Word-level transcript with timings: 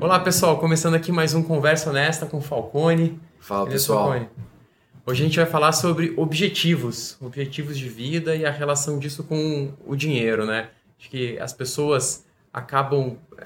Fala 0.00 0.20
pessoal, 0.20 0.56
começando 0.60 0.94
aqui 0.94 1.10
mais 1.10 1.34
um 1.34 1.42
Conversa 1.42 1.90
Honesta 1.90 2.24
com 2.24 2.40
Falcone. 2.40 3.18
Fala 3.40 3.64
Beleza, 3.64 3.82
pessoal. 3.82 4.10
Falcone? 4.10 4.28
Hoje 5.04 5.22
a 5.22 5.26
gente 5.26 5.36
vai 5.36 5.46
falar 5.46 5.72
sobre 5.72 6.14
objetivos, 6.16 7.16
objetivos 7.20 7.76
de 7.76 7.88
vida 7.88 8.36
e 8.36 8.46
a 8.46 8.50
relação 8.50 9.00
disso 9.00 9.24
com 9.24 9.72
o 9.84 9.96
dinheiro, 9.96 10.46
né? 10.46 10.68
Acho 11.00 11.10
que 11.10 11.36
as 11.40 11.52
pessoas 11.52 12.24
acabam, 12.52 13.16
é, 13.38 13.42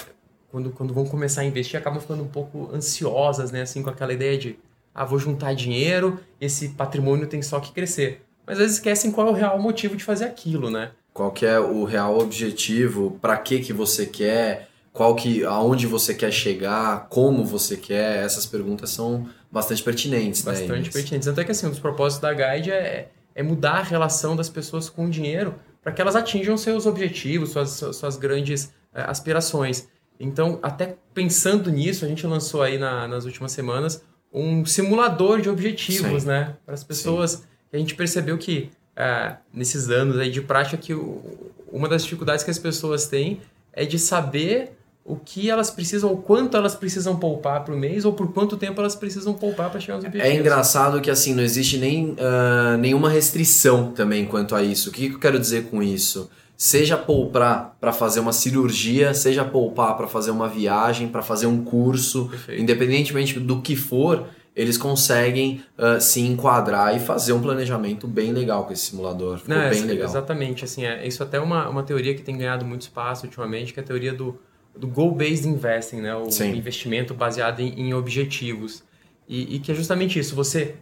quando, 0.51 0.71
quando 0.73 0.93
vão 0.93 1.07
começar 1.07 1.41
a 1.41 1.45
investir, 1.45 1.81
acabam 1.81 1.99
ficando 1.99 2.23
um 2.23 2.29
pouco 2.29 2.71
ansiosas, 2.71 3.51
né? 3.51 3.63
Assim, 3.63 3.83
com 3.83 3.89
aquela 3.89 4.13
ideia 4.13 4.37
de, 4.37 4.59
ah, 4.95 5.07
vou 5.07 5.19
juntar 5.19 5.55
dinheiro, 5.55 6.21
esse 6.39 6.69
patrimônio 6.69 7.27
tem 7.27 7.41
só 7.41 7.61
que 7.61 7.73
crescer. 7.73 8.27
Mas 8.47 8.59
às 8.59 8.65
vezes 8.65 8.77
esquecem 8.77 9.11
qual 9.11 9.29
é 9.29 9.31
o 9.31 9.35
real 9.35 9.59
motivo 9.59 9.97
de 9.97 10.05
fazer 10.05 10.27
aquilo, 10.27 10.69
né? 10.71 10.91
Qual 11.15 11.31
que 11.31 11.47
é 11.47 11.59
o 11.59 11.85
real 11.85 12.19
objetivo, 12.19 13.19
para 13.23 13.39
que 13.39 13.61
que 13.61 13.73
você 13.73 14.05
quer, 14.05 14.69
qual 14.93 15.15
que, 15.17 15.45
aonde 15.45 15.87
você 15.87 16.15
quer 16.15 16.31
chegar, 16.31 17.07
como 17.09 17.45
você 17.45 17.77
quer, 17.77 18.25
essas 18.25 18.45
perguntas 18.45 18.91
são 18.91 19.27
bastante 19.51 19.83
pertinentes. 19.83 20.45
Né, 20.45 20.53
bastante 20.53 20.87
né, 20.87 20.93
pertinentes. 20.93 21.29
Até 21.29 21.45
que 21.45 21.51
assim, 21.51 21.67
um 21.67 21.71
dos 21.71 21.79
propósitos 21.79 22.21
da 22.21 22.33
Guide 22.33 22.71
é, 22.71 23.09
é 23.35 23.43
mudar 23.43 23.79
a 23.79 23.83
relação 23.83 24.37
das 24.37 24.49
pessoas 24.49 24.91
com 24.91 25.07
o 25.07 25.11
dinheiro 25.11 25.55
para 25.83 25.93
que 25.93 26.01
elas 26.01 26.15
atinjam 26.15 26.57
seus 26.57 26.87
objetivos, 26.87 27.51
suas, 27.51 27.71
suas 27.71 28.17
grandes 28.17 28.73
é, 28.95 29.03
aspirações. 29.03 29.89
Então, 30.21 30.59
até 30.63 30.97
pensando 31.13 31.71
nisso, 31.71 32.05
a 32.05 32.09
gente 32.09 32.27
lançou 32.27 32.63
aí 32.63 32.79
na, 32.79 33.09
nas 33.09 33.25
últimas 33.25 33.51
semanas 33.51 34.05
um 34.33 34.65
simulador 34.65 35.41
de 35.41 35.49
objetivos, 35.49 36.23
Sim. 36.23 36.29
né? 36.29 36.55
Para 36.65 36.75
as 36.75 36.85
pessoas. 36.85 37.45
A 37.73 37.79
gente 37.79 37.95
percebeu 37.95 38.37
que 38.37 38.71
é, 38.95 39.37
nesses 39.53 39.89
anos 39.89 40.19
aí 40.19 40.31
de 40.31 40.43
prática 40.43 40.77
que 40.77 40.95
o, 40.95 41.51
uma 41.71 41.89
das 41.89 42.05
dificuldades 42.05 42.45
que 42.45 42.51
as 42.51 42.59
pessoas 42.59 43.07
têm 43.07 43.41
é 43.73 43.85
de 43.85 43.99
saber 43.99 44.73
o 45.05 45.17
que 45.17 45.51
elas 45.51 45.71
precisam, 45.71 46.13
o 46.13 46.17
quanto 46.17 46.57
elas 46.57 46.75
precisam 46.75 47.17
poupar 47.17 47.65
para 47.65 47.75
o 47.75 47.77
mês 47.77 48.05
ou 48.05 48.13
por 48.13 48.33
quanto 48.33 48.57
tempo 48.57 48.81
elas 48.81 48.95
precisam 48.95 49.35
poupar 49.35 49.69
para 49.71 49.81
chegar 49.81 49.95
aos 49.95 50.05
objetivos. 50.05 50.35
É 50.35 50.39
engraçado 50.39 51.01
que 51.01 51.11
assim 51.11 51.35
não 51.35 51.43
existe 51.43 51.77
nem 51.77 52.11
uh, 52.11 52.79
nenhuma 52.79 53.11
restrição 53.11 53.91
também 53.91 54.25
quanto 54.25 54.55
a 54.55 54.63
isso. 54.63 54.91
O 54.91 54.93
que, 54.93 55.07
eu 55.07 55.19
quero 55.19 55.41
dizer 55.41 55.65
com 55.65 55.83
isso? 55.83 56.31
Seja 56.57 56.97
poupar 56.97 57.77
para 57.81 57.93
fazer 57.93 58.21
uma 58.21 58.33
cirurgia, 58.33 59.13
seja 59.13 59.45
poupar 59.45 59.97
para 59.97 60.07
fazer 60.07 60.31
uma 60.31 60.49
viagem, 60.49 61.09
para 61.09 61.23
fazer 61.23 61.47
um 61.47 61.65
curso, 61.65 62.29
Perfeito. 62.29 62.63
independentemente 62.63 63.41
do 63.41 63.61
que 63.61 63.75
for, 63.75 64.29
eles 64.55 64.79
conseguem 64.79 65.65
uh, 65.77 66.01
se 66.01 66.21
enquadrar 66.21 66.95
e 66.95 67.01
fazer 67.01 67.33
um 67.33 67.41
planejamento 67.41 68.07
bem 68.07 68.33
legal 68.33 68.65
com 68.65 68.73
esse 68.73 68.91
simulador. 68.91 69.39
Ficou 69.39 69.57
Não, 69.57 69.69
bem 69.69 69.83
legal. 69.83 70.09
Exatamente, 70.09 70.65
assim, 70.65 70.85
é, 70.85 71.05
isso 71.05 71.25
até 71.25 71.39
é 71.39 71.41
uma, 71.41 71.69
uma 71.69 71.83
teoria 71.83 72.15
que 72.15 72.23
tem 72.23 72.39
ganhado 72.39 72.65
muito 72.65 72.83
espaço 72.83 73.25
ultimamente, 73.27 73.73
que 73.73 73.81
é 73.81 73.83
a 73.83 73.87
teoria 73.87 74.13
do, 74.13 74.39
do 74.77 74.87
goal-based 74.87 75.47
investing, 75.47 76.01
né? 76.01 76.15
o 76.15 76.31
Sim. 76.31 76.55
investimento 76.57 77.15
baseado 77.15 77.61
em, 77.61 77.89
em 77.89 77.95
objetivos. 77.95 78.83
E, 79.29 79.57
e, 79.57 79.59
que 79.61 79.71
é 79.71 79.75
justamente 79.75 80.19
isso, 80.19 80.35
você 80.35 80.75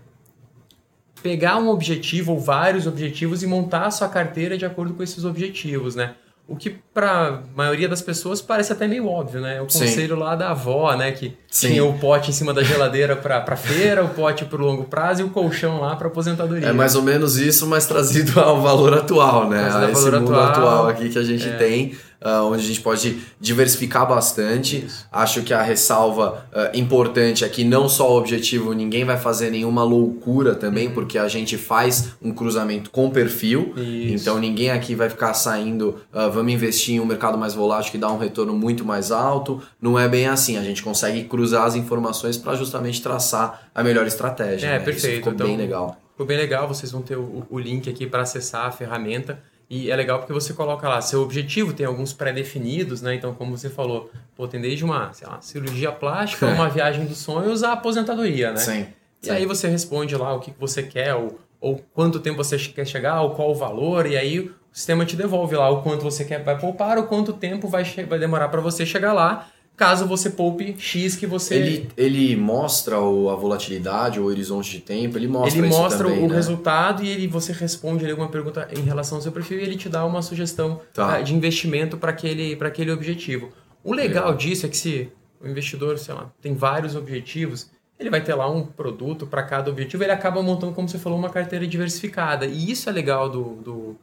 pegar 1.23 1.59
um 1.59 1.69
objetivo 1.69 2.33
ou 2.33 2.41
vários 2.41 2.87
objetivos 2.87 3.43
e 3.43 3.47
montar 3.47 3.87
a 3.87 3.91
sua 3.91 4.09
carteira 4.09 4.57
de 4.57 4.65
acordo 4.65 4.95
com 4.95 5.03
esses 5.03 5.25
objetivos, 5.25 5.95
né? 5.95 6.15
O 6.49 6.57
que 6.57 6.71
para 6.93 7.29
a 7.29 7.43
maioria 7.55 7.89
das 7.89 8.03
pessoas 8.03 8.43
parece 8.43 8.73
até 8.73 8.89
meio 8.89 9.07
óbvio, 9.07 9.41
né? 9.41 9.61
O 9.61 9.67
conselho 9.67 10.17
Sim. 10.17 10.21
lá 10.21 10.35
da 10.35 10.51
avó, 10.51 10.97
né? 10.97 11.13
Que 11.13 11.37
Sim. 11.49 11.69
tinha 11.69 11.85
o 11.85 11.97
pote 11.97 12.31
em 12.31 12.33
cima 12.33 12.53
da 12.53 12.61
geladeira 12.65 13.15
para 13.15 13.55
feira, 13.55 14.03
o 14.03 14.09
pote 14.09 14.45
para 14.45 14.61
o 14.61 14.67
longo 14.67 14.85
prazo 14.85 15.21
e 15.21 15.25
o 15.25 15.31
colchão 15.31 15.81
lá 15.81 15.95
para 15.95 16.09
aposentadoria. 16.09 16.67
É 16.67 16.73
mais 16.73 16.97
ou 16.97 17.03
menos 17.03 17.39
isso, 17.39 17.69
mas 17.69 17.87
trazido 17.87 18.41
ao 18.41 18.61
valor 18.61 18.95
atual, 18.95 19.49
né? 19.49 19.71
A 19.73 19.93
esse 19.93 20.11
mundo 20.11 20.35
atual, 20.35 20.49
atual 20.49 20.89
aqui 20.89 21.09
que 21.11 21.19
a 21.19 21.23
gente 21.23 21.49
é. 21.49 21.53
tem 21.53 21.97
uh, 22.25 22.45
onde 22.45 22.63
a 22.63 22.67
gente 22.67 22.81
pode 22.81 23.21
diversificar 23.41 24.07
bastante. 24.07 24.85
Isso. 24.85 25.07
Acho 25.11 25.43
que 25.43 25.53
a 25.53 25.63
ressalva 25.63 26.47
uh, 26.53 26.77
importante 26.77 27.45
é 27.45 27.49
que 27.49 27.65
não 27.65 27.89
só 27.89 28.13
o 28.13 28.19
objetivo, 28.19 28.73
ninguém 28.73 29.05
vai 29.05 29.19
fazer 29.19 29.51
nenhuma 29.51 29.83
loucura 29.83 30.55
também, 30.55 30.89
uhum. 30.89 30.95
porque 30.95 31.19
a 31.19 31.29
gente 31.29 31.57
faz 31.57 32.11
um 32.23 32.33
cruzamento 32.33 32.91
com 32.91 33.11
perfil. 33.11 33.73
Isso. 33.77 34.15
Então 34.15 34.39
ninguém 34.39 34.71
aqui 34.71 34.95
vai 34.95 35.09
ficar 35.09 35.35
saindo, 35.35 36.01
uh, 36.13 36.31
vamos 36.31 36.53
investir 36.53 36.97
em 36.97 37.01
um 37.01 37.07
mercado 37.07 37.39
mais 37.39 37.55
volátil 37.55 37.93
que 37.93 37.99
dá 37.99 38.11
um 38.11 38.19
retorno 38.19 38.55
muito 38.55 38.85
mais 38.85 39.11
alto. 39.11 39.63
Não 39.81 39.99
é 39.99 40.09
bem 40.09 40.27
assim. 40.27 40.57
A 40.57 40.63
gente 40.63 40.83
consegue 40.83 41.25
cruzar 41.25 41.67
as 41.67 41.75
informações 41.75 42.37
para 42.37 42.55
justamente 42.55 43.03
traçar 43.03 43.71
a 43.75 43.83
melhor 43.83 44.07
estratégia. 44.07 44.67
É, 44.67 44.79
né? 44.79 44.79
perfeito. 44.79 45.07
Isso 45.07 45.17
ficou 45.17 45.33
então, 45.33 45.47
bem 45.47 45.57
legal. 45.57 46.01
Ficou 46.13 46.27
bem 46.27 46.37
legal, 46.37 46.69
vocês 46.69 46.93
vão 46.93 47.01
ter 47.01 47.17
o, 47.17 47.47
o 47.49 47.59
link 47.59 47.89
aqui 47.89 48.07
para 48.07 48.23
acessar 48.23 48.67
a 48.67 48.71
ferramenta. 48.71 49.43
E 49.71 49.89
é 49.89 49.95
legal 49.95 50.19
porque 50.19 50.33
você 50.33 50.53
coloca 50.53 50.89
lá 50.89 51.01
seu 51.01 51.23
objetivo, 51.23 51.73
tem 51.73 51.87
alguns 51.87 52.13
pré-definidos, 52.13 53.01
né? 53.01 53.15
Então, 53.15 53.33
como 53.33 53.57
você 53.57 53.71
falou, 53.71 54.11
pô, 54.35 54.49
tem 54.49 54.61
desde 54.61 54.85
uma 54.85 55.13
lá, 55.23 55.41
cirurgia 55.41 55.93
plástica, 55.93 56.45
uma 56.51 56.69
viagem 56.69 57.07
dos 57.07 57.19
sonhos, 57.19 57.63
a 57.63 57.75
aposentadoria, 57.75 58.51
né? 58.51 58.59
Sim. 58.59 58.87
E 59.23 59.27
sim. 59.27 59.31
aí 59.31 59.47
você 59.47 59.69
responde 59.69 60.17
lá 60.17 60.35
o 60.35 60.41
que 60.41 60.53
você 60.59 60.83
quer, 60.83 61.15
ou, 61.15 61.39
ou 61.61 61.81
quanto 61.95 62.19
tempo 62.19 62.37
você 62.37 62.59
quer 62.59 62.85
chegar, 62.85 63.21
ou 63.21 63.31
qual 63.31 63.53
o 63.53 63.55
valor, 63.55 64.07
e 64.07 64.17
aí 64.17 64.41
o 64.41 64.53
sistema 64.73 65.07
te 65.07 65.15
devolve 65.15 65.55
lá 65.55 65.71
o 65.71 65.83
quanto 65.83 66.03
você 66.03 66.25
quer 66.25 66.43
vai 66.43 66.59
poupar, 66.59 66.99
ou 66.99 67.05
quanto 67.05 67.33
tempo 67.33 67.69
vai, 67.69 67.85
vai 67.85 68.19
demorar 68.19 68.49
para 68.49 68.61
você 68.61 68.85
chegar 68.85 69.13
lá 69.13 69.49
caso 69.81 70.07
você 70.07 70.29
poupe 70.29 70.77
X 70.79 71.17
que 71.17 71.27
você. 71.27 71.55
Ele, 71.55 71.89
ele 71.97 72.37
mostra 72.37 73.01
o, 73.01 73.31
a 73.31 73.35
volatilidade, 73.35 74.21
o 74.21 74.27
horizonte 74.27 74.73
de 74.73 74.81
tempo, 74.81 75.17
ele 75.17 75.27
mostra 75.27 75.59
Ele 75.59 75.69
mostra 75.69 76.07
também, 76.07 76.23
o 76.23 76.29
né? 76.29 76.35
resultado 76.35 77.03
e 77.03 77.09
ele, 77.09 77.27
você 77.27 77.51
responde 77.51 78.09
alguma 78.09 78.29
pergunta 78.29 78.69
em 78.77 78.83
relação 78.83 79.17
ao 79.17 79.23
seu 79.23 79.33
perfil 79.33 79.59
e 79.59 79.63
ele 79.63 79.77
te 79.77 79.89
dá 79.89 80.05
uma 80.05 80.21
sugestão 80.21 80.83
tá. 80.93 81.19
uh, 81.19 81.25
de 81.25 81.35
investimento 81.35 81.97
para 81.97 82.11
aquele, 82.11 82.59
aquele 82.61 82.93
objetivo. 82.93 83.49
O 83.83 83.95
legal, 83.95 84.25
legal 84.25 84.37
disso 84.37 84.67
é 84.67 84.69
que 84.69 84.77
se 84.77 85.11
o 85.41 85.49
investidor, 85.49 85.99
sei 85.99 86.13
lá, 86.13 86.31
tem 86.43 86.53
vários 86.53 86.95
objetivos, 86.95 87.71
ele 87.99 88.11
vai 88.11 88.23
ter 88.23 88.35
lá 88.35 88.51
um 88.51 88.67
produto 88.67 89.27
para 89.27 89.43
cada 89.45 89.71
objetivo, 89.71 90.05
ele 90.05 90.13
acaba 90.13 90.43
montando, 90.43 90.75
como 90.75 90.91
você 90.91 90.99
falou, 90.99 91.19
uma 91.19 91.31
carteira 91.31 91.67
diversificada. 91.67 92.45
E 92.45 92.71
isso 92.71 92.91
é 92.91 92.93
legal 92.93 93.31
do, 93.31 93.55
do, 93.57 93.97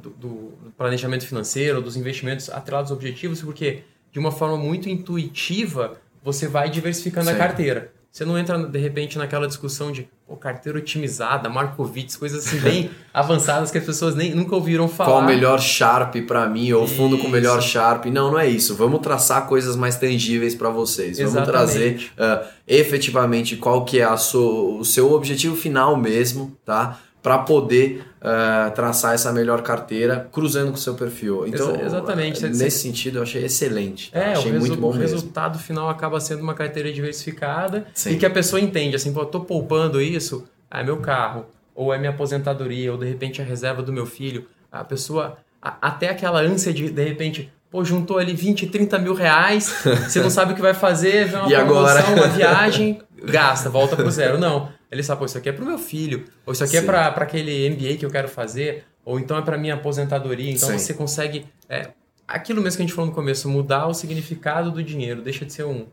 do, 0.00 0.10
do 0.10 0.52
planejamento 0.74 1.26
financeiro, 1.26 1.82
dos 1.82 1.98
investimentos 1.98 2.48
atrelados 2.48 2.90
aos 2.90 2.96
objetivos, 2.96 3.42
porque 3.42 3.82
de 4.16 4.18
uma 4.18 4.32
forma 4.32 4.56
muito 4.56 4.88
intuitiva, 4.88 6.00
você 6.24 6.48
vai 6.48 6.70
diversificando 6.70 7.26
Sim. 7.26 7.34
a 7.34 7.36
carteira. 7.36 7.92
Você 8.10 8.24
não 8.24 8.38
entra, 8.38 8.56
de 8.56 8.78
repente, 8.78 9.18
naquela 9.18 9.46
discussão 9.46 9.92
de 9.92 10.08
oh, 10.26 10.36
carteira 10.36 10.78
otimizada, 10.78 11.50
Markowitz, 11.50 12.16
coisas 12.16 12.46
assim 12.46 12.58
bem 12.60 12.90
avançadas 13.12 13.70
que 13.70 13.76
as 13.76 13.84
pessoas 13.84 14.14
nem, 14.14 14.34
nunca 14.34 14.54
ouviram 14.54 14.88
falar. 14.88 15.10
Qual 15.10 15.22
o 15.22 15.26
melhor 15.26 15.60
Sharp 15.60 16.16
para 16.26 16.48
mim, 16.48 16.72
ou 16.72 16.86
fundo 16.86 17.16
isso. 17.16 17.24
com 17.24 17.28
o 17.28 17.30
melhor 17.30 17.60
Sharp. 17.60 18.06
Não, 18.06 18.30
não 18.30 18.38
é 18.38 18.48
isso. 18.48 18.74
Vamos 18.74 19.00
traçar 19.00 19.46
coisas 19.46 19.76
mais 19.76 19.96
tangíveis 19.96 20.54
para 20.54 20.70
vocês. 20.70 21.18
Vamos 21.18 21.34
Exatamente. 21.34 21.52
trazer 21.52 22.10
uh, 22.16 22.46
efetivamente 22.66 23.54
qual 23.56 23.84
que 23.84 24.00
é 24.00 24.04
a 24.04 24.16
sua, 24.16 24.78
o 24.78 24.82
seu 24.82 25.12
objetivo 25.12 25.54
final 25.54 25.94
mesmo, 25.94 26.56
tá? 26.64 26.98
Para 27.26 27.38
poder 27.38 28.04
uh, 28.22 28.70
traçar 28.72 29.12
essa 29.12 29.32
melhor 29.32 29.60
carteira 29.60 30.28
cruzando 30.30 30.68
com 30.68 30.76
o 30.76 30.80
seu 30.80 30.94
perfil. 30.94 31.44
Então, 31.44 31.74
Ex 31.74 31.86
exatamente. 31.86 32.46
Uh, 32.46 32.50
nesse 32.50 32.78
sentido, 32.78 33.18
eu 33.18 33.24
achei 33.24 33.44
excelente. 33.44 34.12
Tá? 34.12 34.20
É, 34.20 34.32
achei 34.34 34.52
o 34.52 34.60
muito 34.60 34.76
bom 34.76 34.90
o 34.90 34.94
mesmo. 34.94 35.16
resultado 35.16 35.58
final 35.58 35.88
acaba 35.88 36.20
sendo 36.20 36.40
uma 36.40 36.54
carteira 36.54 36.92
diversificada 36.92 37.84
Sim. 37.92 38.12
e 38.12 38.16
que 38.16 38.24
a 38.24 38.30
pessoa 38.30 38.60
entende, 38.60 38.94
assim, 38.94 39.12
pô, 39.12 39.22
eu 39.22 39.26
tô 39.26 39.40
poupando 39.40 40.00
isso, 40.00 40.46
é 40.70 40.84
meu 40.84 40.98
carro, 40.98 41.46
ou 41.74 41.92
é 41.92 41.98
minha 41.98 42.10
aposentadoria, 42.10 42.92
ou 42.92 42.96
de 42.96 43.06
repente 43.06 43.42
a 43.42 43.44
reserva 43.44 43.82
do 43.82 43.92
meu 43.92 44.06
filho. 44.06 44.46
A 44.70 44.84
pessoa, 44.84 45.36
a, 45.60 45.78
até 45.82 46.10
aquela 46.10 46.40
ânsia 46.40 46.72
de, 46.72 46.88
de 46.90 47.02
repente, 47.02 47.52
pô, 47.68 47.84
juntou 47.84 48.18
ali 48.18 48.34
20, 48.34 48.68
30 48.68 49.00
mil 49.00 49.14
reais, 49.14 49.82
você 50.08 50.20
não 50.20 50.30
sabe 50.30 50.52
o 50.52 50.54
que 50.54 50.62
vai 50.62 50.74
fazer, 50.74 51.26
vê 51.26 51.34
uma 51.34 51.50
e 51.50 51.56
promoção, 51.56 51.88
agora? 51.88 52.06
uma 52.06 52.28
viagem, 52.28 53.00
gasta, 53.24 53.68
volta 53.68 53.96
pro 53.96 54.08
zero. 54.12 54.38
Não, 54.38 54.68
ele 54.90 55.02
sabe, 55.02 55.18
pô, 55.18 55.26
isso 55.26 55.38
aqui 55.38 55.48
é 55.48 55.52
pro 55.52 55.64
meu 55.64 55.78
filho, 55.78 56.24
ou 56.44 56.52
isso 56.52 56.62
aqui 56.62 56.76
é 56.76 56.80
Sim. 56.80 56.86
é 56.86 56.90
para 56.90 57.08
aquele 57.08 57.70
MBA 57.70 57.96
que 57.96 58.06
eu 58.06 58.10
quero 58.10 58.28
fazer, 58.28 58.84
ou 59.04 59.18
então 59.18 59.36
é 59.36 59.42
para 59.42 59.58
minha 59.58 59.74
aposentadoria. 59.74 60.50
Então 60.50 60.68
Sim. 60.68 60.78
você 60.78 60.94
consegue, 60.94 61.46
é, 61.68 61.90
aquilo 62.26 62.62
mesmo 62.62 62.76
que 62.76 62.82
a 62.82 62.86
gente 62.86 62.94
falou 62.94 63.10
no 63.10 63.14
começo, 63.14 63.48
mudar 63.48 63.86
o 63.86 63.94
significado 63.94 64.70
do 64.70 64.82
dinheiro, 64.82 65.22
deixa 65.22 65.44
de 65.44 65.52
ser 65.52 65.64
um, 65.64 65.86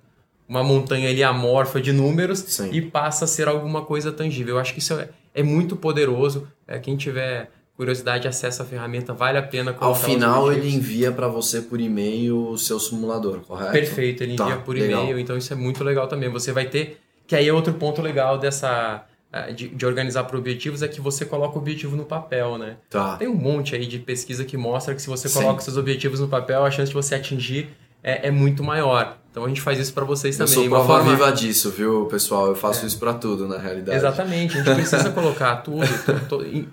uma 0.48 0.64
montanha 0.64 1.10
ali 1.10 1.24
amorfa 1.24 1.82
de 1.82 1.92
números 1.92 2.40
Sim. 2.40 2.70
e 2.72 2.82
passa 2.82 3.26
a 3.26 3.28
ser 3.28 3.48
alguma 3.48 3.84
coisa 3.84 4.12
tangível. 4.12 4.56
Eu 4.56 4.62
acho 4.62 4.74
que 4.74 4.80
isso 4.80 4.94
é, 4.94 5.10
é 5.34 5.44
muito 5.44 5.76
poderoso. 5.76 6.48
É, 6.68 6.80
quem 6.80 6.96
tiver 6.96 7.50
curiosidade, 7.76 8.28
acessa 8.28 8.64
a 8.64 8.66
ferramenta, 8.66 9.14
vale 9.14 9.38
a 9.38 9.42
pena 9.42 9.76
Ao 9.80 9.96
final 9.96 10.52
ele 10.54 10.70
envia 10.70 11.12
para 11.12 11.28
você 11.28 11.62
por 11.62 11.80
e-mail 11.82 12.50
o 12.50 12.58
seu 12.58 12.80
simulador, 12.80 13.40
correto? 13.42 13.72
Perfeito, 13.72 14.22
ele 14.22 14.34
envia 14.34 14.46
tá, 14.46 14.58
por 14.58 14.78
e-mail, 14.78 15.18
então 15.18 15.36
isso 15.36 15.52
é 15.52 15.56
muito 15.56 15.84
legal 15.84 16.08
também. 16.08 16.30
Você 16.30 16.52
vai 16.52 16.66
ter 16.66 17.00
que 17.28 17.36
aí 17.36 17.48
é 17.48 17.54
outro 17.54 17.74
ponto 17.74 18.02
legal 18.02 18.38
dessa. 18.38 19.06
Eh, 19.32 19.52
de, 19.52 19.70
de 19.70 19.86
organizar 19.86 20.26
para 20.26 20.38
objetivos 20.38 20.84
é 20.84 20.88
que 20.88 21.02
você 21.02 21.26
coloca 21.26 21.56
o 21.56 21.58
objetivo 21.60 21.96
no 21.96 22.06
papel, 22.06 22.58
né? 22.58 22.78
Tá. 22.90 23.18
Tem 23.18 23.28
um 23.28 23.36
monte 23.36 23.76
aí 23.76 23.88
de 23.88 23.98
pesquisa 23.98 24.46
que 24.46 24.56
mostra 24.56 24.94
que 24.94 25.02
se 25.02 25.08
você 25.08 25.28
coloca 25.28 25.60
Sim. 25.60 25.66
seus 25.66 25.78
objetivos 25.78 26.20
no 26.20 26.28
papel, 26.28 26.64
a 26.64 26.70
chance 26.70 26.90
de 26.90 26.94
você 26.94 27.16
atingir 27.16 27.70
é, 28.04 28.28
é 28.28 28.32
muito 28.32 28.64
maior. 28.64 29.18
Então 29.32 29.46
a 29.46 29.48
gente 29.48 29.62
faz 29.62 29.80
isso 29.80 29.92
para 29.92 30.06
vocês 30.06 30.38
também. 30.38 30.54
Eu 30.54 30.62
sou 30.62 30.70
prova 30.70 30.86
forma... 30.86 31.10
viva 31.10 31.32
disso, 31.32 31.72
viu, 31.72 32.06
pessoal? 32.06 32.48
Eu 32.48 32.56
faço 32.56 32.84
é. 32.84 32.88
isso 32.88 33.00
para 33.00 33.16
tudo, 33.16 33.48
na 33.48 33.58
realidade. 33.58 33.98
Exatamente. 33.98 34.60
A 34.60 34.64
gente 34.64 34.76
precisa 34.76 35.10
colocar 35.12 35.56
tudo, 35.58 35.84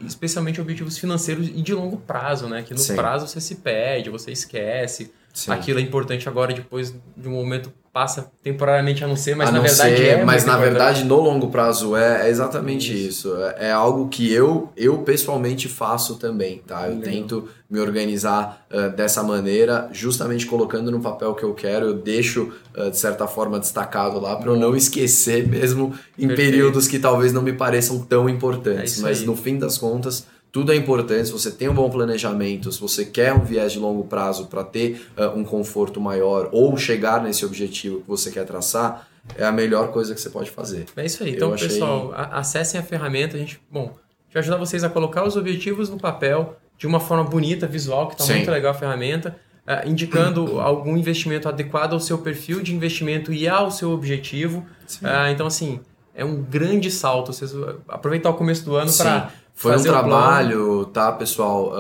especialmente 0.07 0.61
objetivos 0.61 0.99
financeiros 0.99 1.49
e 1.49 1.63
de 1.63 1.73
longo 1.73 1.97
prazo, 1.97 2.49
né? 2.49 2.63
Que 2.63 2.75
no 2.75 2.79
Sim. 2.79 2.97
prazo 2.97 3.27
você 3.27 3.41
se 3.41 3.55
perde, 3.55 4.11
você 4.11 4.31
esquece 4.33 5.11
Sim. 5.33 5.53
aquilo 5.53 5.79
é 5.79 5.83
importante 5.83 6.29
agora, 6.29 6.53
depois 6.53 6.95
de 7.17 7.29
um 7.29 7.33
momento 7.33 7.73
passa 8.01 8.33
temporariamente 8.43 9.05
a 9.05 9.07
não 9.07 9.15
ser, 9.15 9.37
mas 9.37 9.51
a 9.51 9.53
na 9.53 9.61
verdade 9.61 9.97
ser, 9.99 10.07
é. 10.07 10.25
Mas 10.25 10.47
na 10.47 10.57
verdade, 10.57 11.05
no 11.05 11.21
longo 11.21 11.51
prazo 11.51 11.95
é, 11.95 12.27
é 12.27 12.31
exatamente 12.31 12.91
isso. 12.95 13.29
isso. 13.29 13.37
É, 13.37 13.69
é, 13.69 13.73
algo 13.73 14.09
que 14.09 14.33
eu, 14.33 14.71
eu 14.75 14.99
pessoalmente 15.03 15.69
faço 15.69 16.15
também, 16.17 16.63
tá? 16.67 16.89
Eu 16.89 16.95
Legal. 16.95 17.13
tento 17.13 17.49
me 17.69 17.79
organizar 17.79 18.67
uh, 18.73 18.89
dessa 18.97 19.23
maneira, 19.23 19.91
justamente 19.93 20.47
colocando 20.47 20.91
no 20.91 20.99
papel 20.99 21.35
que 21.35 21.43
eu 21.43 21.53
quero, 21.53 21.89
eu 21.89 21.95
deixo 21.95 22.51
uh, 22.75 22.91
de 22.91 22.97
certa 22.97 23.27
forma 23.27 23.61
destacado 23.61 24.19
lá 24.19 24.35
para 24.35 24.51
eu 24.51 24.57
não 24.57 24.75
esquecer 24.75 25.47
mesmo 25.47 25.95
em 26.19 26.27
Perfeito. 26.27 26.51
períodos 26.51 26.89
que 26.89 26.99
talvez 26.99 27.35
não 27.35 27.43
me 27.43 27.53
pareçam 27.53 27.99
tão 27.99 28.31
importantes, 28.31 28.99
é 28.99 29.03
mas 29.03 29.21
aí. 29.21 29.27
no 29.27 29.37
fim 29.37 29.59
das 29.59 29.77
contas 29.77 30.27
tudo 30.53 30.73
é 30.73 30.77
importante. 30.77 31.27
Se 31.27 31.33
você 31.33 31.51
tem 31.51 31.69
um 31.69 31.75
bom 31.75 31.89
planejamento, 31.89 32.73
se 32.73 32.81
você 32.81 33.05
quer 33.05 33.33
um 33.33 33.45
viés 33.45 33.73
de 33.73 33.79
longo 33.79 34.05
prazo 34.05 34.47
para 34.47 34.65
ter 34.65 35.07
uh, 35.17 35.39
um 35.39 35.45
conforto 35.45 36.01
maior 36.01 36.49
ou 36.53 36.77
chegar 36.77 37.23
nesse 37.23 37.45
objetivo 37.45 38.01
que 38.01 38.09
você 38.09 38.31
quer 38.31 38.45
traçar, 38.45 39.09
é 39.37 39.45
a 39.45 39.53
melhor 39.53 39.93
coisa 39.93 40.15
que 40.15 40.21
você 40.21 40.31
pode 40.31 40.51
fazer. 40.51 40.87
É 40.97 41.05
isso 41.05 41.23
aí. 41.23 41.35
Então, 41.35 41.53
achei... 41.53 41.69
pessoal, 41.69 42.13
acessem 42.15 42.81
a 42.81 42.83
ferramenta. 42.83 43.37
A 43.37 43.41
gente, 43.41 43.61
bom, 43.71 43.83
a 43.83 43.85
gente 43.85 44.35
vai 44.35 44.41
ajudar 44.43 44.57
vocês 44.57 44.83
a 44.83 44.89
colocar 44.89 45.25
os 45.25 45.37
objetivos 45.37 45.89
no 45.89 45.99
papel 45.99 46.57
de 46.77 46.87
uma 46.87 46.99
forma 46.99 47.25
bonita, 47.25 47.67
visual, 47.67 48.09
que 48.09 48.21
está 48.21 48.33
muito 48.35 48.51
legal 48.51 48.73
a 48.73 48.75
ferramenta. 48.75 49.37
Uh, 49.67 49.89
indicando 49.89 50.59
algum 50.59 50.97
investimento 50.97 51.49
adequado 51.49 51.93
ao 51.93 52.01
seu 52.01 52.19
perfil 52.19 52.61
de 52.61 52.75
investimento 52.75 53.33
e 53.33 53.47
ao 53.47 53.71
seu 53.71 53.93
objetivo. 53.93 54.67
Uh, 55.01 55.31
então, 55.31 55.47
assim, 55.47 55.81
é 56.15 56.25
um 56.25 56.43
grande 56.43 56.91
salto. 56.91 57.33
Vocês 57.33 57.53
aproveitar 57.87 58.31
o 58.31 58.35
começo 58.35 58.65
do 58.65 58.75
ano 58.75 58.93
para 58.93 59.31
foi 59.61 59.77
um 59.77 59.83
trabalho, 59.83 60.87
tá, 60.87 61.13
pessoal? 61.13 61.75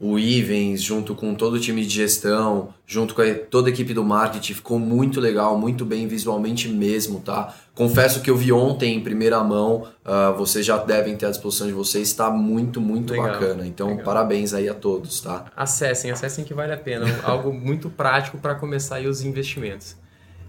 Uh, 0.00 0.12
o 0.12 0.18
Ivens, 0.18 0.80
junto 0.80 1.14
com 1.14 1.34
todo 1.34 1.52
o 1.54 1.60
time 1.60 1.84
de 1.84 1.94
gestão, 1.94 2.72
junto 2.86 3.14
com 3.14 3.20
a, 3.20 3.34
toda 3.34 3.68
a 3.68 3.70
equipe 3.70 3.92
do 3.92 4.02
marketing, 4.02 4.54
ficou 4.54 4.78
muito 4.78 5.20
legal, 5.20 5.58
muito 5.58 5.84
bem 5.84 6.08
visualmente 6.08 6.66
mesmo, 6.66 7.20
tá? 7.20 7.54
Confesso 7.74 8.22
que 8.22 8.30
eu 8.30 8.38
vi 8.38 8.50
ontem 8.52 8.96
em 8.96 9.02
primeira 9.02 9.44
mão, 9.44 9.86
uh, 10.02 10.34
vocês 10.34 10.64
já 10.64 10.78
devem 10.78 11.14
ter 11.14 11.26
à 11.26 11.30
disposição 11.30 11.66
de 11.66 11.74
vocês, 11.74 12.08
está 12.08 12.30
muito, 12.30 12.80
muito 12.80 13.12
legal, 13.12 13.28
bacana. 13.32 13.66
Então, 13.66 13.88
legal. 13.88 14.04
parabéns 14.06 14.54
aí 14.54 14.66
a 14.66 14.74
todos, 14.74 15.20
tá? 15.20 15.44
Acessem, 15.54 16.10
acessem 16.10 16.42
que 16.42 16.54
vale 16.54 16.72
a 16.72 16.78
pena. 16.78 17.04
Algo 17.22 17.52
muito 17.52 17.90
prático 17.90 18.38
para 18.38 18.54
começar 18.54 18.96
aí 18.96 19.06
os 19.06 19.22
investimentos. 19.22 19.94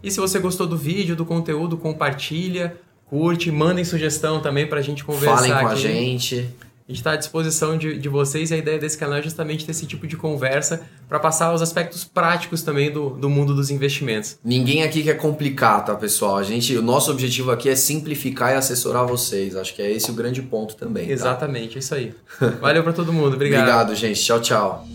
E 0.02 0.10
se 0.10 0.22
você 0.22 0.40
gostou 0.40 0.66
do 0.66 0.78
vídeo, 0.78 1.18
do 1.18 1.26
conteúdo, 1.26 1.76
compartilha, 1.76 2.78
curte, 3.08 3.52
mandem 3.52 3.84
sugestão 3.84 4.40
também 4.42 4.66
para 4.66 4.80
a 4.80 4.82
gente 4.82 5.04
conversar 5.04 5.36
Falem 5.36 5.52
com 5.52 5.58
aqui. 5.58 5.74
a 5.74 5.76
gente. 5.76 6.50
A 6.88 6.92
gente 6.92 7.02
está 7.02 7.12
à 7.12 7.16
disposição 7.18 7.78
de, 7.78 7.98
de 7.98 8.08
vocês 8.08 8.50
e 8.50 8.54
a 8.54 8.58
ideia 8.58 8.80
desse 8.80 8.98
canal 8.98 9.18
é 9.18 9.22
justamente 9.22 9.66
ter 9.66 9.72
esse 9.72 9.86
tipo 9.86 10.08
de 10.08 10.16
conversa 10.16 10.88
para 11.10 11.20
passar 11.20 11.54
os 11.54 11.62
aspectos 11.62 12.06
práticos 12.06 12.62
também 12.62 12.90
do, 12.90 13.10
do 13.10 13.30
mundo 13.30 13.54
dos 13.54 13.70
investimentos. 13.70 14.40
Ninguém 14.42 14.84
aqui 14.84 15.04
quer 15.04 15.16
complicar, 15.16 15.84
tá, 15.84 15.96
pessoal? 15.96 16.38
A 16.38 16.44
gente, 16.44 16.78
o 16.78 16.82
nosso 16.82 17.12
objetivo 17.12 17.52
aqui 17.52 17.68
é 17.68 17.76
simplificar 17.76 18.54
e 18.54 18.56
assessorar 18.56 19.06
vocês. 19.06 19.58
Acho 19.58 19.76
que 19.76 19.82
é 19.82 19.92
esse 19.92 20.10
o 20.10 20.14
grande 20.14 20.42
ponto 20.42 20.78
também. 20.78 21.08
Tá? 21.08 21.12
Exatamente, 21.12 21.76
é 21.76 21.80
isso 21.80 21.94
aí. 21.94 22.14
Valeu 22.62 22.84
para 22.84 22.94
todo 22.94 23.12
mundo. 23.12 23.34
Obrigado. 23.34 23.64
Obrigado, 23.64 23.96
gente. 23.96 24.24
Tchau, 24.24 24.40
tchau. 24.40 24.88